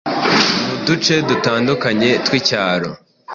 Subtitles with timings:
[0.65, 2.89] mu duce dutandukanye twicyaro